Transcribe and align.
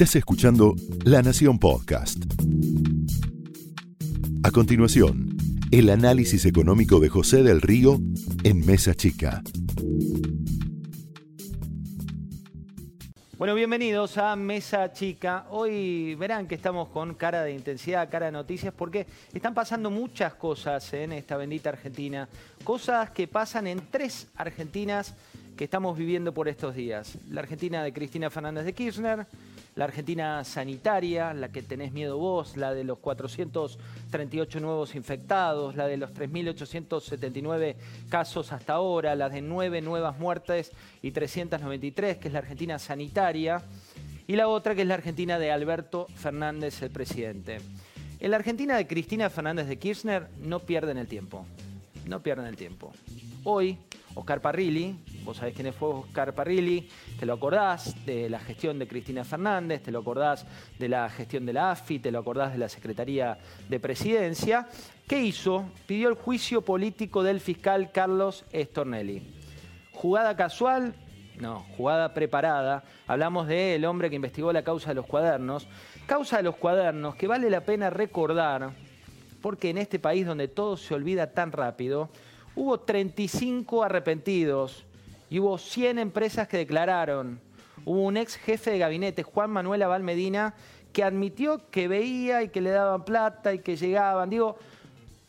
Estás 0.00 0.16
escuchando 0.16 0.76
La 1.04 1.20
Nación 1.20 1.58
Podcast. 1.58 2.24
A 4.42 4.50
continuación, 4.50 5.36
el 5.70 5.90
análisis 5.90 6.46
económico 6.46 7.00
de 7.00 7.10
José 7.10 7.42
del 7.42 7.60
Río 7.60 7.98
en 8.42 8.64
Mesa 8.64 8.94
Chica. 8.94 9.42
Bueno, 13.36 13.54
bienvenidos 13.54 14.16
a 14.16 14.36
Mesa 14.36 14.90
Chica. 14.90 15.44
Hoy 15.50 16.14
verán 16.14 16.48
que 16.48 16.54
estamos 16.54 16.88
con 16.88 17.12
cara 17.12 17.42
de 17.42 17.52
intensidad, 17.52 18.08
cara 18.08 18.24
de 18.26 18.32
noticias, 18.32 18.72
porque 18.72 19.06
están 19.34 19.52
pasando 19.52 19.90
muchas 19.90 20.32
cosas 20.32 20.94
en 20.94 21.12
esta 21.12 21.36
bendita 21.36 21.68
Argentina. 21.68 22.26
Cosas 22.64 23.10
que 23.10 23.28
pasan 23.28 23.66
en 23.66 23.82
tres 23.90 24.28
Argentinas 24.34 25.14
que 25.60 25.64
estamos 25.64 25.98
viviendo 25.98 26.32
por 26.32 26.48
estos 26.48 26.74
días. 26.74 27.18
La 27.28 27.42
Argentina 27.42 27.84
de 27.84 27.92
Cristina 27.92 28.30
Fernández 28.30 28.64
de 28.64 28.72
Kirchner, 28.72 29.26
la 29.74 29.84
Argentina 29.84 30.42
sanitaria, 30.42 31.34
la 31.34 31.52
que 31.52 31.60
tenés 31.60 31.92
miedo 31.92 32.16
vos, 32.16 32.56
la 32.56 32.72
de 32.72 32.82
los 32.82 32.96
438 33.00 34.58
nuevos 34.58 34.94
infectados, 34.94 35.76
la 35.76 35.86
de 35.86 35.98
los 35.98 36.14
3.879 36.14 37.74
casos 38.08 38.52
hasta 38.52 38.72
ahora, 38.72 39.14
la 39.14 39.28
de 39.28 39.42
9 39.42 39.82
nuevas 39.82 40.18
muertes 40.18 40.72
y 41.02 41.10
393, 41.10 42.16
que 42.16 42.28
es 42.28 42.32
la 42.32 42.38
Argentina 42.38 42.78
sanitaria, 42.78 43.62
y 44.26 44.36
la 44.36 44.48
otra 44.48 44.74
que 44.74 44.80
es 44.80 44.88
la 44.88 44.94
Argentina 44.94 45.38
de 45.38 45.52
Alberto 45.52 46.06
Fernández, 46.14 46.80
el 46.80 46.90
presidente. 46.90 47.58
En 48.18 48.30
la 48.30 48.38
Argentina 48.38 48.78
de 48.78 48.86
Cristina 48.86 49.28
Fernández 49.28 49.66
de 49.66 49.78
Kirchner 49.78 50.26
no 50.38 50.60
pierden 50.60 50.96
el 50.96 51.06
tiempo, 51.06 51.44
no 52.06 52.22
pierden 52.22 52.46
el 52.46 52.56
tiempo. 52.56 52.94
Hoy, 53.44 53.78
Oscar 54.14 54.40
Parrilli, 54.40 54.96
vos 55.24 55.36
sabés 55.36 55.54
quién 55.54 55.72
fue 55.72 55.88
Oscar 55.88 56.34
Parrilli, 56.34 56.88
te 57.18 57.26
lo 57.26 57.34
acordás 57.34 57.94
de 58.04 58.30
la 58.30 58.38
gestión 58.38 58.78
de 58.78 58.88
Cristina 58.88 59.24
Fernández, 59.24 59.82
te 59.82 59.90
lo 59.90 60.00
acordás 60.00 60.46
de 60.78 60.88
la 60.88 61.08
gestión 61.08 61.46
de 61.46 61.52
la 61.52 61.72
AFI, 61.72 61.98
te 61.98 62.10
lo 62.10 62.18
acordás 62.18 62.52
de 62.52 62.58
la 62.58 62.68
Secretaría 62.68 63.38
de 63.68 63.80
Presidencia. 63.80 64.68
¿Qué 65.06 65.22
hizo? 65.22 65.66
Pidió 65.86 66.08
el 66.08 66.14
juicio 66.14 66.62
político 66.62 67.22
del 67.22 67.40
fiscal 67.40 67.90
Carlos 67.92 68.44
Estornelli. 68.52 69.22
¿Jugada 69.92 70.36
casual? 70.36 70.94
No, 71.38 71.66
jugada 71.76 72.12
preparada. 72.12 72.84
Hablamos 73.06 73.46
del 73.46 73.84
hombre 73.84 74.10
que 74.10 74.16
investigó 74.16 74.52
la 74.52 74.62
causa 74.62 74.90
de 74.90 74.94
los 74.94 75.06
cuadernos. 75.06 75.66
Causa 76.06 76.38
de 76.38 76.42
los 76.42 76.56
cuadernos 76.56 77.14
que 77.14 77.26
vale 77.26 77.48
la 77.50 77.64
pena 77.64 77.90
recordar, 77.90 78.70
porque 79.40 79.70
en 79.70 79.78
este 79.78 79.98
país 79.98 80.26
donde 80.26 80.48
todo 80.48 80.76
se 80.76 80.94
olvida 80.94 81.32
tan 81.32 81.52
rápido, 81.52 82.10
hubo 82.54 82.80
35 82.80 83.82
arrepentidos 83.82 84.84
y 85.30 85.38
hubo 85.38 85.56
100 85.56 85.98
empresas 85.98 86.48
que 86.48 86.58
declararon. 86.58 87.40
Hubo 87.84 88.02
un 88.02 88.16
ex 88.16 88.36
jefe 88.36 88.72
de 88.72 88.78
gabinete, 88.78 89.22
Juan 89.22 89.50
Manuel 89.50 89.82
Abal 89.82 90.02
Medina, 90.02 90.54
que 90.92 91.04
admitió 91.04 91.70
que 91.70 91.88
veía 91.88 92.42
y 92.42 92.48
que 92.48 92.60
le 92.60 92.70
daban 92.70 93.04
plata 93.04 93.54
y 93.54 93.60
que 93.60 93.76
llegaban. 93.76 94.28
Digo, 94.28 94.58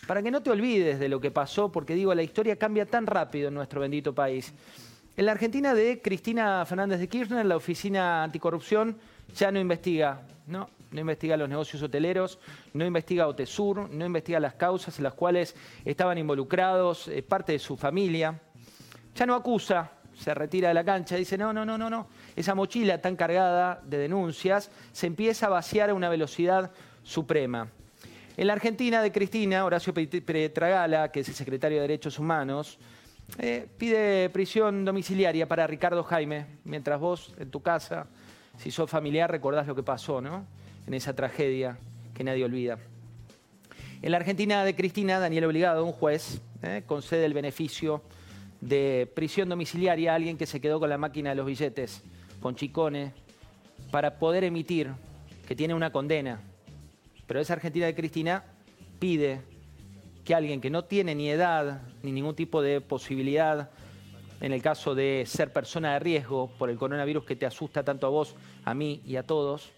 para 0.08 0.24
que 0.24 0.32
no 0.32 0.42
te 0.42 0.50
olvides 0.50 1.00
de 1.00 1.08
lo 1.08 1.22
que 1.22 1.32
pasó, 1.32 1.72
porque 1.72 1.94
digo, 1.94 2.14
la 2.16 2.24
historia 2.24 2.56
cambia 2.56 2.86
tan 2.86 3.06
rápido 3.06 3.48
en 3.48 3.54
nuestro 3.54 3.80
bendito 3.80 4.14
país. 4.14 4.54
En 5.16 5.26
la 5.26 5.34
Argentina 5.34 5.74
de 5.74 6.02
Cristina 6.02 6.66
Fernández 6.66 7.00
de 7.00 7.08
Kirchner, 7.08 7.46
la 7.46 7.56
Oficina 7.56 8.24
Anticorrupción 8.24 8.98
ya 9.36 9.52
no 9.52 9.60
investiga, 9.60 10.22
no, 10.48 10.70
no 10.92 11.00
investiga 11.00 11.38
los 11.38 11.48
negocios 11.48 11.84
hoteleros, 11.84 12.40
no 12.74 12.86
investiga 12.86 13.28
Otesur, 13.28 13.90
no 13.90 14.06
investiga 14.06 14.40
las 14.40 14.56
causas 14.56 14.98
en 14.98 15.04
las 15.04 15.14
cuales 15.14 15.56
estaban 15.86 16.18
involucrados 16.18 17.08
eh, 17.08 17.22
parte 17.22 17.52
de 17.52 17.60
su 17.60 17.78
familia. 17.78 18.40
Ya 19.16 19.26
no 19.26 19.36
acusa, 19.36 19.92
se 20.14 20.34
retira 20.34 20.70
de 20.70 20.74
la 20.74 20.84
cancha, 20.84 21.16
dice, 21.16 21.38
no, 21.38 21.54
no, 21.54 21.66
no, 21.66 21.78
no, 21.78 21.90
no. 21.90 22.08
Esa 22.36 22.56
mochila 22.56 23.02
tan 23.02 23.16
cargada 23.16 23.82
de 23.86 23.98
denuncias 23.98 24.72
se 24.92 25.08
empieza 25.08 25.48
a 25.48 25.50
vaciar 25.50 25.90
a 25.90 25.94
una 25.94 26.10
velocidad 26.10 26.72
suprema. 27.04 27.68
En 28.38 28.48
la 28.48 28.54
Argentina 28.54 29.02
de 29.02 29.12
Cristina, 29.12 29.66
Horacio 29.66 29.94
Petragala, 29.94 31.12
que 31.12 31.20
es 31.20 31.30
el 31.30 31.36
secretario 31.36 31.78
de 31.78 31.82
Derechos 31.82 32.18
Humanos, 32.18 32.80
eh, 33.38 33.68
pide 33.78 34.30
prisión 34.30 34.84
domiciliaria 34.86 35.48
para 35.48 35.68
Ricardo 35.68 36.04
Jaime, 36.04 36.46
mientras 36.64 37.00
vos 37.00 37.34
en 37.38 37.50
tu 37.50 37.62
casa, 37.62 38.08
si 38.58 38.72
sos 38.72 38.90
familiar, 38.90 39.30
recordás 39.30 39.68
lo 39.68 39.76
que 39.76 39.84
pasó, 39.84 40.22
¿no? 40.22 40.46
en 40.88 40.94
esa 40.94 41.14
tragedia 41.14 41.78
que 42.14 42.24
nadie 42.24 42.46
olvida. 42.46 42.78
En 44.02 44.12
la 44.12 44.18
Argentina 44.18 44.64
de 44.64 44.76
Cristina, 44.76 45.20
Daniel 45.20 45.46
Obligado, 45.46 45.86
un 45.86 45.92
juez, 45.92 46.42
eh, 46.64 46.84
concede 46.86 47.26
el 47.26 47.34
beneficio 47.34 48.02
de 48.62 49.12
prisión 49.16 49.50
domiciliaria 49.50 50.14
a 50.14 50.16
alguien 50.16 50.38
que 50.38 50.46
se 50.46 50.62
quedó 50.62 50.80
con 50.80 50.90
la 50.90 50.98
máquina 50.98 51.32
de 51.32 51.36
los 51.36 51.46
billetes, 51.46 52.04
con 52.40 52.56
chicones, 52.56 53.12
para 53.90 54.20
poder 54.20 54.44
emitir, 54.44 54.92
que 55.48 55.56
tiene 55.56 55.74
una 55.74 55.92
condena. 55.92 56.42
Pero 57.28 57.40
esa 57.40 57.54
Argentina 57.54 57.88
de 57.88 57.96
Cristina 57.96 58.46
pide 59.00 59.42
que 60.24 60.36
alguien 60.36 60.62
que 60.62 60.70
no 60.70 60.86
tiene 60.86 61.16
ni 61.16 61.30
edad 61.30 61.82
ni 62.04 62.12
ningún 62.12 62.36
tipo 62.36 62.62
de 62.62 62.80
posibilidad, 62.82 63.72
en 64.40 64.54
el 64.54 64.62
caso 64.62 64.96
de 64.96 65.24
ser 65.26 65.52
persona 65.52 65.94
de 65.94 66.00
riesgo 66.00 66.52
por 66.58 66.70
el 66.70 66.78
coronavirus 66.78 67.26
que 67.26 67.36
te 67.36 67.46
asusta 67.46 67.84
tanto 67.84 68.08
a 68.08 68.10
vos, 68.10 68.36
a 68.64 68.74
mí 68.74 69.02
y 69.06 69.16
a 69.16 69.24
todos, 69.24 69.72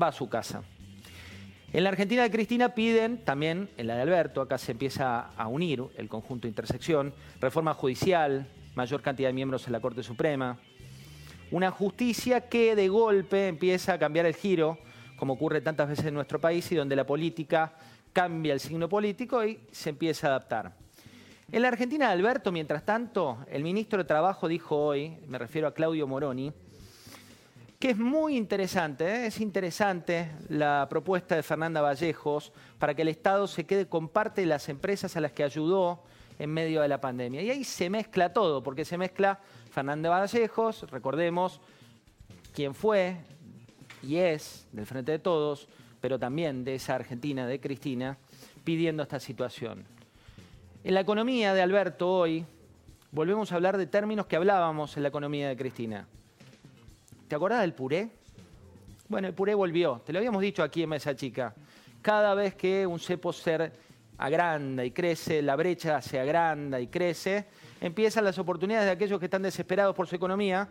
va 0.00 0.08
a 0.08 0.12
su 0.12 0.28
casa. 0.28 0.62
En 1.72 1.84
la 1.84 1.88
Argentina 1.88 2.22
de 2.22 2.30
Cristina 2.30 2.74
piden 2.74 3.24
también, 3.24 3.70
en 3.78 3.86
la 3.86 3.96
de 3.96 4.02
Alberto, 4.02 4.42
acá 4.42 4.58
se 4.58 4.72
empieza 4.72 5.30
a 5.34 5.48
unir 5.48 5.82
el 5.96 6.06
conjunto 6.06 6.42
de 6.42 6.50
intersección, 6.50 7.14
reforma 7.40 7.72
judicial, 7.72 8.46
mayor 8.74 9.00
cantidad 9.00 9.30
de 9.30 9.32
miembros 9.32 9.66
en 9.66 9.72
la 9.72 9.80
Corte 9.80 10.02
Suprema, 10.02 10.58
una 11.50 11.70
justicia 11.70 12.42
que 12.42 12.76
de 12.76 12.88
golpe 12.88 13.48
empieza 13.48 13.94
a 13.94 13.98
cambiar 13.98 14.26
el 14.26 14.34
giro, 14.34 14.76
como 15.16 15.32
ocurre 15.32 15.62
tantas 15.62 15.88
veces 15.88 16.04
en 16.04 16.12
nuestro 16.12 16.38
país, 16.38 16.70
y 16.72 16.74
donde 16.74 16.94
la 16.94 17.06
política 17.06 17.72
cambia 18.12 18.52
el 18.52 18.60
signo 18.60 18.86
político 18.86 19.42
y 19.42 19.58
se 19.70 19.88
empieza 19.88 20.26
a 20.26 20.30
adaptar. 20.30 20.74
En 21.50 21.62
la 21.62 21.68
Argentina 21.68 22.08
de 22.08 22.12
Alberto, 22.12 22.52
mientras 22.52 22.84
tanto, 22.84 23.38
el 23.50 23.62
ministro 23.62 23.98
de 23.98 24.04
Trabajo 24.04 24.46
dijo 24.46 24.76
hoy, 24.76 25.16
me 25.26 25.38
refiero 25.38 25.68
a 25.68 25.72
Claudio 25.72 26.06
Moroni, 26.06 26.52
que 27.82 27.90
es 27.90 27.98
muy 27.98 28.36
interesante, 28.36 29.04
¿eh? 29.04 29.26
es 29.26 29.40
interesante 29.40 30.30
la 30.48 30.86
propuesta 30.88 31.34
de 31.34 31.42
Fernanda 31.42 31.80
Vallejos 31.80 32.52
para 32.78 32.94
que 32.94 33.02
el 33.02 33.08
Estado 33.08 33.48
se 33.48 33.66
quede 33.66 33.88
con 33.88 34.08
parte 34.08 34.42
de 34.42 34.46
las 34.46 34.68
empresas 34.68 35.16
a 35.16 35.20
las 35.20 35.32
que 35.32 35.42
ayudó 35.42 36.04
en 36.38 36.50
medio 36.50 36.80
de 36.80 36.86
la 36.86 37.00
pandemia. 37.00 37.42
Y 37.42 37.50
ahí 37.50 37.64
se 37.64 37.90
mezcla 37.90 38.32
todo, 38.32 38.62
porque 38.62 38.84
se 38.84 38.96
mezcla 38.96 39.40
Fernanda 39.72 40.10
Vallejos, 40.10 40.88
recordemos 40.92 41.60
quién 42.54 42.72
fue 42.72 43.16
y 44.00 44.18
es 44.18 44.64
del 44.70 44.86
Frente 44.86 45.10
de 45.10 45.18
Todos, 45.18 45.66
pero 46.00 46.20
también 46.20 46.62
de 46.62 46.76
esa 46.76 46.94
Argentina, 46.94 47.48
de 47.48 47.58
Cristina, 47.58 48.16
pidiendo 48.62 49.02
esta 49.02 49.18
situación. 49.18 49.84
En 50.84 50.94
la 50.94 51.00
economía 51.00 51.52
de 51.52 51.62
Alberto 51.62 52.08
hoy, 52.08 52.46
volvemos 53.10 53.50
a 53.50 53.56
hablar 53.56 53.76
de 53.76 53.88
términos 53.88 54.26
que 54.26 54.36
hablábamos 54.36 54.96
en 54.96 55.02
la 55.02 55.08
economía 55.08 55.48
de 55.48 55.56
Cristina 55.56 56.06
¿Te 57.32 57.36
acordás 57.36 57.62
del 57.62 57.72
puré? 57.72 58.10
Bueno, 59.08 59.26
el 59.26 59.32
puré 59.32 59.54
volvió. 59.54 60.02
Te 60.04 60.12
lo 60.12 60.18
habíamos 60.18 60.42
dicho 60.42 60.62
aquí 60.62 60.82
en 60.82 60.90
Mesa 60.90 61.16
Chica. 61.16 61.54
Cada 62.02 62.34
vez 62.34 62.54
que 62.54 62.86
un 62.86 63.00
cepo 63.00 63.32
se 63.32 63.72
agranda 64.18 64.84
y 64.84 64.90
crece, 64.90 65.40
la 65.40 65.56
brecha 65.56 66.02
se 66.02 66.20
agranda 66.20 66.78
y 66.78 66.88
crece, 66.88 67.46
empiezan 67.80 68.24
las 68.24 68.38
oportunidades 68.38 68.84
de 68.84 68.92
aquellos 68.92 69.18
que 69.18 69.24
están 69.24 69.40
desesperados 69.40 69.96
por 69.96 70.06
su 70.08 70.16
economía 70.16 70.68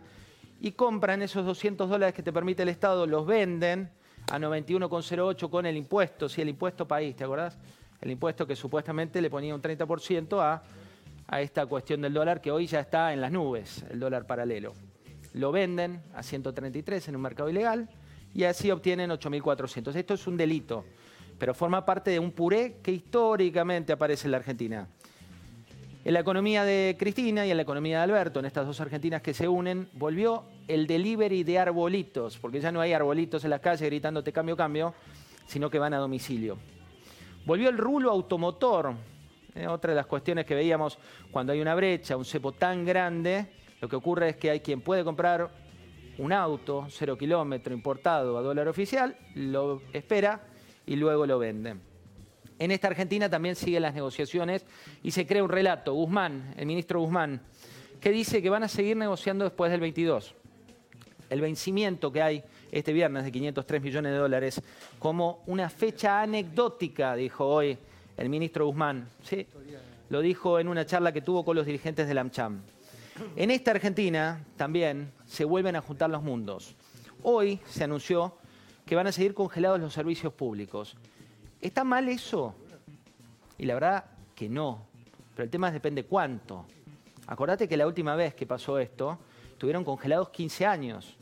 y 0.60 0.70
compran 0.70 1.20
esos 1.22 1.44
200 1.44 1.90
dólares 1.90 2.14
que 2.14 2.22
te 2.22 2.32
permite 2.32 2.62
el 2.62 2.68
Estado, 2.68 3.08
los 3.08 3.26
venden 3.26 3.90
a 4.30 4.38
91,08 4.38 5.50
con 5.50 5.66
el 5.66 5.76
impuesto, 5.76 6.28
sí, 6.28 6.42
el 6.42 6.50
impuesto 6.50 6.86
país, 6.86 7.16
¿te 7.16 7.24
acordás? 7.24 7.58
El 8.00 8.12
impuesto 8.12 8.46
que 8.46 8.54
supuestamente 8.54 9.20
le 9.20 9.30
ponía 9.30 9.52
un 9.52 9.60
30% 9.60 10.40
a, 10.40 10.62
a 11.26 11.40
esta 11.40 11.66
cuestión 11.66 12.02
del 12.02 12.14
dólar 12.14 12.40
que 12.40 12.52
hoy 12.52 12.68
ya 12.68 12.78
está 12.78 13.12
en 13.12 13.20
las 13.20 13.32
nubes, 13.32 13.84
el 13.90 13.98
dólar 13.98 14.28
paralelo 14.28 14.74
lo 15.34 15.52
venden 15.52 16.02
a 16.14 16.22
133 16.22 17.08
en 17.08 17.16
un 17.16 17.22
mercado 17.22 17.48
ilegal 17.48 17.88
y 18.34 18.44
así 18.44 18.70
obtienen 18.70 19.10
8.400. 19.10 19.94
Esto 19.94 20.14
es 20.14 20.26
un 20.26 20.36
delito, 20.36 20.84
pero 21.38 21.54
forma 21.54 21.84
parte 21.84 22.10
de 22.10 22.18
un 22.18 22.32
puré 22.32 22.76
que 22.82 22.92
históricamente 22.92 23.92
aparece 23.92 24.26
en 24.26 24.32
la 24.32 24.38
Argentina. 24.38 24.88
En 26.04 26.14
la 26.14 26.20
economía 26.20 26.64
de 26.64 26.96
Cristina 26.98 27.46
y 27.46 27.52
en 27.52 27.56
la 27.56 27.62
economía 27.62 27.98
de 27.98 28.02
Alberto, 28.04 28.40
en 28.40 28.46
estas 28.46 28.66
dos 28.66 28.80
Argentinas 28.80 29.22
que 29.22 29.32
se 29.32 29.46
unen, 29.46 29.88
volvió 29.92 30.44
el 30.66 30.88
delivery 30.88 31.44
de 31.44 31.60
arbolitos, 31.60 32.38
porque 32.38 32.60
ya 32.60 32.72
no 32.72 32.80
hay 32.80 32.92
arbolitos 32.92 33.44
en 33.44 33.50
las 33.50 33.60
calles 33.60 33.88
gritándote 33.88 34.32
cambio, 34.32 34.56
cambio, 34.56 34.94
sino 35.46 35.70
que 35.70 35.78
van 35.78 35.94
a 35.94 35.98
domicilio. 35.98 36.58
Volvió 37.46 37.68
el 37.68 37.78
rulo 37.78 38.10
automotor, 38.10 38.94
eh, 39.54 39.68
otra 39.68 39.92
de 39.92 39.96
las 39.96 40.06
cuestiones 40.06 40.44
que 40.44 40.56
veíamos 40.56 40.98
cuando 41.30 41.52
hay 41.52 41.60
una 41.60 41.74
brecha, 41.76 42.16
un 42.16 42.24
cepo 42.24 42.50
tan 42.50 42.84
grande, 42.84 43.46
lo 43.82 43.88
que 43.88 43.96
ocurre 43.96 44.28
es 44.28 44.36
que 44.36 44.48
hay 44.48 44.60
quien 44.60 44.80
puede 44.80 45.02
comprar 45.02 45.50
un 46.18 46.32
auto, 46.32 46.86
cero 46.88 47.18
kilómetro, 47.18 47.74
importado 47.74 48.38
a 48.38 48.40
dólar 48.40 48.68
oficial, 48.68 49.16
lo 49.34 49.82
espera 49.92 50.40
y 50.86 50.94
luego 50.94 51.26
lo 51.26 51.40
vende. 51.40 51.74
En 52.60 52.70
esta 52.70 52.86
Argentina 52.86 53.28
también 53.28 53.56
siguen 53.56 53.82
las 53.82 53.92
negociaciones 53.92 54.64
y 55.02 55.10
se 55.10 55.26
crea 55.26 55.42
un 55.42 55.50
relato. 55.50 55.94
Guzmán, 55.94 56.54
el 56.56 56.66
ministro 56.66 57.00
Guzmán, 57.00 57.40
que 58.00 58.10
dice 58.12 58.40
que 58.40 58.50
van 58.50 58.62
a 58.62 58.68
seguir 58.68 58.96
negociando 58.96 59.44
después 59.44 59.72
del 59.72 59.80
22. 59.80 60.32
el 61.28 61.40
vencimiento 61.40 62.12
que 62.12 62.22
hay 62.22 62.44
este 62.70 62.92
viernes 62.92 63.24
de 63.24 63.32
503 63.32 63.82
millones 63.82 64.12
de 64.12 64.18
dólares 64.18 64.62
como 65.00 65.42
una 65.46 65.68
fecha 65.68 66.22
anecdótica, 66.22 67.16
dijo 67.16 67.46
hoy 67.46 67.76
el 68.16 68.28
ministro 68.28 68.64
Guzmán. 68.66 69.08
Lo 70.08 70.20
dijo 70.20 70.60
en 70.60 70.68
una 70.68 70.86
charla 70.86 71.10
que 71.10 71.22
tuvo 71.22 71.44
con 71.44 71.56
los 71.56 71.66
dirigentes 71.66 72.06
del 72.06 72.18
AmCham. 72.18 72.62
En 73.36 73.50
esta 73.50 73.70
Argentina 73.70 74.44
también 74.56 75.12
se 75.26 75.44
vuelven 75.44 75.76
a 75.76 75.80
juntar 75.80 76.10
los 76.10 76.22
mundos. 76.22 76.74
Hoy 77.22 77.60
se 77.66 77.84
anunció 77.84 78.36
que 78.84 78.94
van 78.94 79.06
a 79.06 79.12
seguir 79.12 79.34
congelados 79.34 79.80
los 79.80 79.92
servicios 79.92 80.32
públicos. 80.32 80.96
¿Está 81.60 81.84
mal 81.84 82.08
eso? 82.08 82.54
Y 83.58 83.66
la 83.66 83.74
verdad 83.74 84.04
que 84.34 84.48
no. 84.48 84.86
Pero 85.34 85.44
el 85.44 85.50
tema 85.50 85.68
es 85.68 85.74
depende 85.74 86.04
cuánto. 86.04 86.66
Acordate 87.26 87.68
que 87.68 87.76
la 87.76 87.86
última 87.86 88.16
vez 88.16 88.34
que 88.34 88.46
pasó 88.46 88.78
esto, 88.78 89.18
estuvieron 89.52 89.84
congelados 89.84 90.30
15 90.30 90.66
años. 90.66 91.16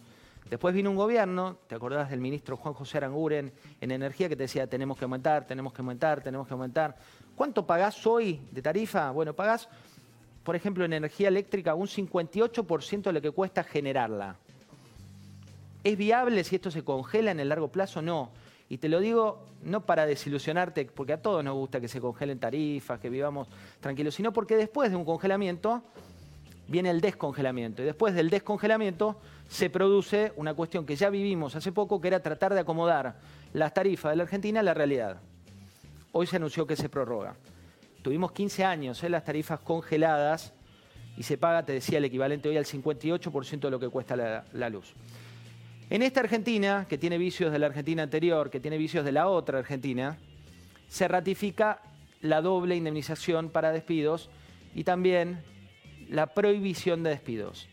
Después 0.49 0.75
vino 0.75 0.91
un 0.91 0.97
gobierno, 0.97 1.58
¿te 1.69 1.76
acordás 1.76 2.11
del 2.11 2.19
ministro 2.19 2.56
Juan 2.56 2.75
José 2.75 2.97
Aranguren 2.97 3.52
en 3.81 3.91
energía 3.93 4.29
que 4.29 4.35
te 4.35 4.44
decía 4.44 4.67
tenemos 4.67 4.99
que 4.99 5.05
aumentar, 5.05 5.47
tenemos 5.47 5.73
que 5.73 5.81
aumentar, 5.81 6.20
tenemos 6.23 6.49
que 6.49 6.55
aumentar? 6.55 6.97
¿Cuánto 7.37 7.64
pagás 7.64 8.05
hoy 8.05 8.41
de 8.50 8.61
tarifa? 8.61 9.12
Bueno, 9.12 9.32
pagás, 9.32 9.69
por 10.44 10.56
ejemplo, 10.56 10.84
en 10.84 10.92
energía 10.92 11.28
eléctrica 11.28 11.75
un 11.75 11.87
58% 11.87 13.02
de 13.02 13.12
lo 13.12 13.20
que 13.20 13.31
cuesta 13.31 13.62
generarla. 13.62 14.37
¿Es 15.84 15.96
viable 15.96 16.44
si 16.44 16.56
esto 16.56 16.70
se 16.70 16.82
congela 16.82 17.31
en 17.31 17.40
el 17.40 17.48
largo 17.48 17.69
plazo? 17.69 18.02
No. 18.02 18.31
Y 18.69 18.78
te 18.78 18.88
lo 18.88 19.00
digo 19.00 19.46
no 19.62 19.84
para 19.84 20.06
desilusionarte, 20.06 20.87
porque 20.87 21.14
a 21.14 21.22
todos 21.22 21.44
nos 21.44 21.54
gusta 21.54 21.81
que 21.81 21.88
se 21.88 22.00
congelen 22.00 22.38
tarifas, 22.38 23.00
que 23.00 23.10
vivamos 23.10 23.48
tranquilos, 23.81 24.14
sino 24.14 24.32
porque 24.32 24.56
después 24.56 24.90
de 24.90 24.96
un 24.96 25.04
congelamiento 25.04 25.82
viene 26.69 26.90
el 26.90 27.00
descongelamiento. 27.00 27.82
Y 27.82 27.84
después 27.84 28.14
del 28.14 28.31
descongelamiento 28.31 29.20
se 29.48 29.69
produce 29.69 30.32
una 30.37 30.54
cuestión 30.54 30.87
que 30.87 30.96
ya 30.96 31.10
vivimos 31.10 31.56
hace 31.56 31.72
poco, 31.72 32.00
que 32.00 32.08
era 32.08 32.22
tratar 32.22 32.54
de 32.54 32.60
acomodar 32.60 33.16
las 33.52 33.75
tarifas 33.75 34.12
de 34.12 34.16
la 34.16 34.22
Argentina 34.22 34.60
a 34.60 34.62
la 34.62 34.72
realidad. 34.72 35.19
Hoy 36.12 36.26
se 36.26 36.37
anunció 36.37 36.66
que 36.66 36.76
se 36.76 36.88
prorroga. 36.88 37.34
Tuvimos 38.02 38.32
15 38.32 38.64
años 38.64 39.02
en 39.05 39.12
las 39.12 39.25
tarifas 39.25 39.61
congeladas 39.61 40.52
y 41.17 41.23
se 41.23 41.38
paga, 41.38 41.64
te 41.64 41.73
decía, 41.73 41.99
el 41.99 42.05
equivalente 42.05 42.49
hoy 42.49 42.56
al 42.56 42.64
58% 42.64 43.61
de 43.61 43.70
lo 43.70 43.79
que 43.79 43.88
cuesta 43.88 44.17
la, 44.17 44.44
la 44.52 44.69
luz. 44.69 44.94
En 45.91 46.02
esta 46.02 46.20
Argentina, 46.20 46.87
que 46.88 46.99
tiene 46.99 47.19
vicios 47.19 47.52
de 47.52 47.58
la 47.58 47.67
Argentina 47.67 48.02
anterior, 48.02 48.49
que 48.49 48.61
tiene 48.61 48.79
vicios 48.79 49.05
de 49.05 49.12
la 49.12 49.29
otra 49.29 49.58
Argentina, 49.58 50.19
se 50.88 51.08
ratifica 51.08 51.82
la 52.20 52.41
doble 52.41 52.76
indemnización 52.76 53.50
para 53.50 53.73
despidos 53.73 54.31
y 54.75 54.85
también 54.85 55.43
la 56.08 56.29
prohibición 56.35 57.02
de 57.02 57.11
despidos 57.11 57.69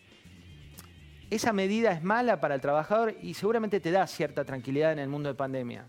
esa 1.29 1.51
medida 1.51 1.91
es 1.91 2.03
mala 2.03 2.39
para 2.39 2.55
el 2.55 2.61
trabajador 2.61 3.15
y 3.21 3.33
seguramente 3.33 3.79
te 3.79 3.91
da 3.91 4.07
cierta 4.07 4.45
tranquilidad 4.45 4.93
en 4.93 4.99
el 4.99 5.09
mundo 5.09 5.29
de 5.29 5.35
pandemia. 5.35 5.85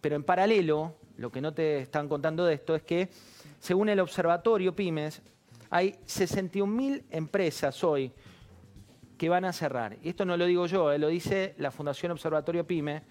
Pero 0.00 0.16
en 0.16 0.24
paralelo, 0.24 0.96
lo 1.18 1.30
que 1.30 1.40
no 1.40 1.52
te 1.52 1.80
están 1.80 2.08
contando 2.08 2.46
de 2.46 2.54
esto 2.54 2.74
es 2.74 2.82
que, 2.82 3.10
según 3.60 3.90
el 3.90 4.00
Observatorio 4.00 4.74
Pymes, 4.74 5.22
hay 5.68 5.92
61.000 6.06 7.04
empresas 7.10 7.84
hoy 7.84 8.12
que 9.16 9.28
van 9.28 9.44
a 9.44 9.52
cerrar. 9.52 9.98
Y 10.02 10.08
esto 10.08 10.24
no 10.24 10.36
lo 10.36 10.46
digo 10.46 10.66
yo, 10.66 10.90
eh, 10.90 10.98
lo 10.98 11.08
dice 11.08 11.54
la 11.58 11.70
Fundación 11.70 12.10
Observatorio 12.10 12.66
Pyme, 12.66 13.02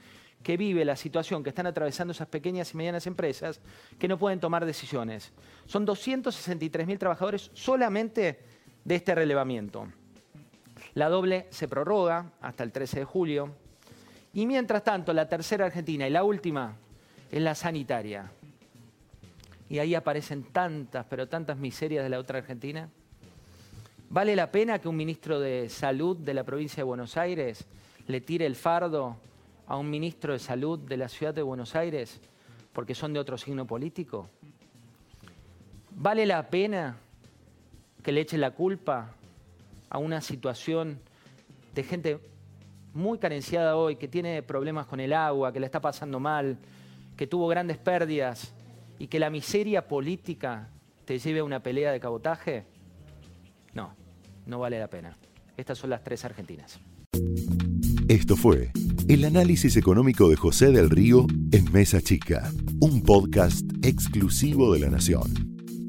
que 0.42 0.58
vive 0.58 0.84
la 0.84 0.96
situación 0.96 1.44
que 1.44 1.50
están 1.50 1.68
atravesando 1.68 2.12
esas 2.12 2.28
pequeñas 2.28 2.74
y 2.74 2.78
medianas 2.78 3.06
empresas 3.06 3.62
que 4.00 4.08
no 4.08 4.18
pueden 4.18 4.40
tomar 4.40 4.66
decisiones. 4.66 5.32
Son 5.66 5.86
263.000 5.86 6.98
trabajadores 6.98 7.52
solamente 7.54 8.40
de 8.84 8.96
este 8.96 9.14
relevamiento. 9.14 9.88
La 10.96 11.10
doble 11.10 11.48
se 11.52 11.68
prorroga 11.68 12.32
hasta 12.42 12.64
el 12.64 12.72
13 12.72 13.00
de 13.00 13.06
julio. 13.06 13.56
Y 14.34 14.48
mientras 14.48 14.84
tanto, 14.84 15.14
la 15.14 15.30
tercera 15.30 15.66
Argentina 15.66 16.08
y 16.08 16.12
la 16.12 16.24
última 16.24 16.76
es 17.30 17.42
la 17.42 17.54
sanitaria. 17.54 18.32
Y 19.70 19.80
ahí 19.80 19.94
aparecen 19.94 20.44
tantas, 20.44 21.06
pero 21.06 21.28
tantas 21.28 21.58
miserias 21.58 22.04
de 22.04 22.10
la 22.10 22.20
otra 22.20 22.40
Argentina. 22.40 22.90
¿Vale 24.10 24.36
la 24.36 24.52
pena 24.52 24.80
que 24.80 24.90
un 24.90 24.98
ministro 24.98 25.40
de 25.40 25.70
Salud 25.70 26.18
de 26.18 26.34
la 26.34 26.44
provincia 26.44 26.78
de 26.78 26.84
Buenos 26.84 27.16
Aires 27.16 27.66
le 28.08 28.22
tire 28.22 28.48
el 28.48 28.56
fardo 28.56 29.18
a 29.68 29.78
un 29.78 29.88
ministro 29.88 30.34
de 30.34 30.40
Salud 30.40 30.80
de 30.80 30.98
la 30.98 31.08
ciudad 31.08 31.34
de 31.34 31.44
Buenos 31.44 31.76
Aires 31.76 32.20
porque 32.74 32.96
son 32.96 33.14
de 33.14 33.20
otro 33.20 33.38
signo 33.38 33.68
político? 33.68 34.28
¿Vale 35.92 36.26
la 36.26 36.50
pena 36.50 36.98
que 38.02 38.12
le 38.12 38.22
eche 38.22 38.38
la 38.38 38.52
culpa 38.52 39.14
a 39.90 39.98
una 40.00 40.22
situación 40.22 41.00
de 41.76 41.84
gente 41.84 42.20
muy 42.94 43.20
carenciada 43.20 43.76
hoy, 43.76 43.96
que 43.96 44.08
tiene 44.08 44.42
problemas 44.42 44.88
con 44.88 45.00
el 45.00 45.14
agua, 45.14 45.54
que 45.54 45.60
la 45.60 45.68
está 45.68 45.80
pasando 45.80 46.20
mal, 46.20 46.58
que 47.16 47.28
tuvo 47.28 47.48
grandes 47.48 47.78
pérdidas 47.78 48.54
y 49.00 49.08
que 49.08 49.18
la 49.18 49.30
miseria 49.30 49.88
política 49.88 50.70
te 51.06 51.18
lleve 51.18 51.40
a 51.40 51.44
una 51.44 51.64
pelea 51.64 51.92
de 51.92 52.00
cabotaje? 52.00 52.66
No, 53.74 53.96
no 54.46 54.60
vale 54.60 54.78
la 54.78 54.90
pena. 54.90 55.18
Estas 55.58 55.78
son 55.78 55.90
las 55.90 56.04
tres 56.04 56.24
Argentinas. 56.26 56.80
Esto 58.08 58.36
fue 58.36 58.72
el 59.08 59.26
análisis 59.26 59.78
económico 59.78 60.30
de 60.30 60.36
José 60.36 60.72
del 60.72 60.90
Río 60.90 61.26
en 61.52 61.72
Mesa 61.72 62.02
Chica, 62.02 62.52
un 62.80 63.02
podcast 63.02 63.66
exclusivo 63.84 64.74
de 64.74 64.80
la 64.80 64.90
Nación. 64.90 65.49